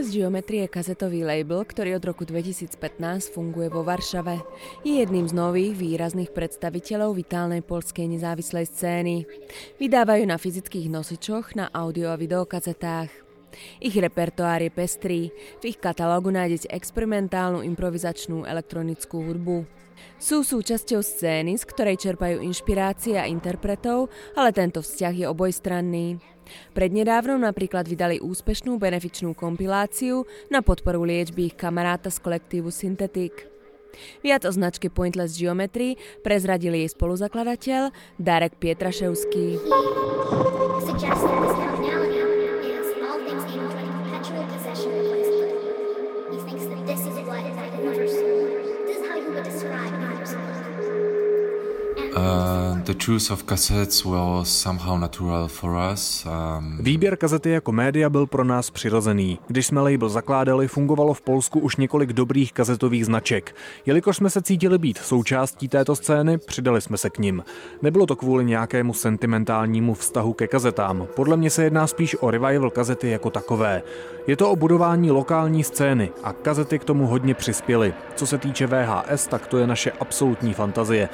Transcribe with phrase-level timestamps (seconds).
[0.00, 4.40] Pointless Geometry je kazetový label, ktorý od roku 2015 funguje vo Varšave.
[4.80, 9.28] Je jedným z nových výrazných predstaviteľov vitálnej polskej nezávislej scény.
[9.76, 13.12] Vydávajú na fyzických nosičoch, na audio a videokazetách.
[13.76, 19.68] Ich repertoár je pestrý, v ich katalógu nájdete experimentálnu improvizačnú elektronickú hudbu.
[20.16, 26.39] Sú súčasťou scény, z ktorej čerpajú inšpirácie a interpretov, ale tento vzťah je obojstranný.
[26.72, 33.46] Prednedávnom napríklad vydali úspešnú benefičnú kompiláciu na podporu liečby ich kamaráta z kolektívu Synthetic.
[34.22, 37.90] Viac o značke Pointless Geometry prezradil jej spoluzakladateľ
[38.22, 39.58] Darek Pietraševský.
[56.80, 59.38] Výběr kazety jako média byl pro nás přirozený.
[59.48, 63.54] Když jsme label zakládali, fungovalo v Polsku už několik dobrých kazetových značek.
[63.86, 67.44] Jelikož jsme se cítili být součástí této scény, přidali jsme se k nim.
[67.82, 71.06] Nebylo to kvůli nějakému sentimentálnímu vztahu ke kazetám.
[71.16, 73.82] Podle mě se jedná spíš o revival kazety jako takové.
[74.26, 77.94] Je to o budování lokální scény a kazety k tomu hodně přispěly.
[78.14, 81.08] Co se týče VHS, tak to je naše absolutní fantazie.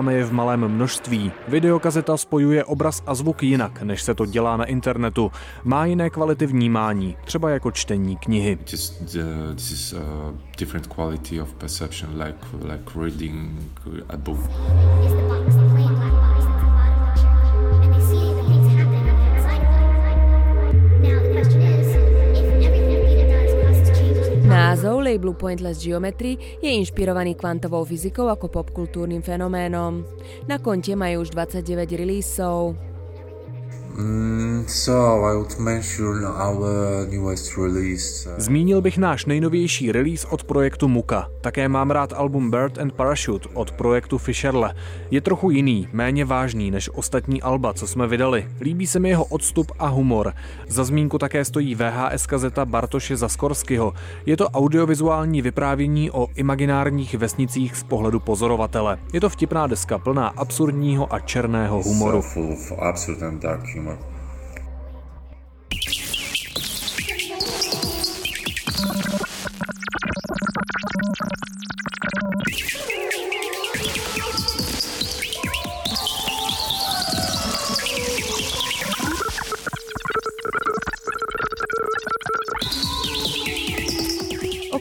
[0.00, 1.32] Vydáváme je v malém množství.
[1.48, 5.32] Videokazeta spojuje obraz a zvuk jinak, než se to dělá na internetu.
[5.64, 8.58] Má jiné kvality vnímání, třeba jako čtení knihy.
[24.70, 30.06] Názov labelu Pointless Geometry je inšpirovaný kvantovou fyzikou ako popkultúrnym fenoménom.
[30.46, 32.78] Na konte majú už 29 releaseov.
[33.98, 34.59] Mm,
[38.38, 41.28] Zmínil bych náš nejnovější release od projektu Muka.
[41.40, 44.74] Také mám rád album Bird and Parachute od projektu Fisherle.
[45.10, 48.48] Je trochu jiný, méně vážný než ostatní alba, co jsme vydali.
[48.60, 50.32] Líbí se mi jeho odstup a humor.
[50.68, 53.92] Za zmínku také stojí VHS kazeta Bartoše Zaskorskyho.
[54.26, 58.98] Je to audiovizuální vyprávění o imaginárních vesnicích z pohledu pozorovatele.
[59.12, 62.22] Je to vtipná deska plná absurdního a černého humoru.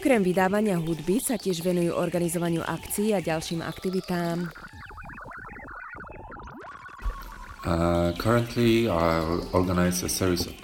[0.10, 4.50] Okrem vydávania hudby sa tiež venujú organizovaniu akcií a ďalším aktivitám.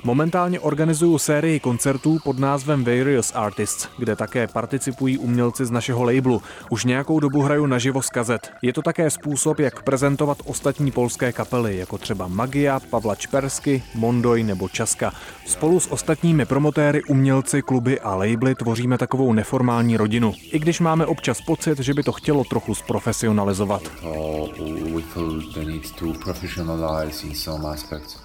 [0.03, 6.41] Momentálně organizuju sérii koncertů pod názvem Various Artists, kde také participují umělci z našeho labelu.
[6.69, 8.51] Už nějakou dobu hraju naživo z kazet.
[8.61, 14.43] Je to také způsob, jak prezentovat ostatní polské kapely, jako třeba Magia, Pavla Čpersky, Mondoj
[14.43, 15.11] nebo Časka.
[15.45, 20.33] Spolu s ostatními promotéry, umělci, kluby a labely tvoříme takovou neformální rodinu.
[20.51, 23.81] I když máme občas pocit, že by to chtělo trochu zprofesionalizovat.
[24.03, 24.45] Uh,
[26.95, 28.17] allies in some aspects.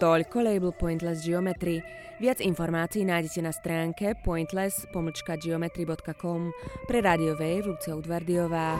[0.00, 1.82] Toľko label Pointless Geometry.
[2.20, 6.52] Viac informácií nájdete na stránke pointless-geometry.com
[6.88, 8.78] pre Radio Wave Lucia Udvardiová.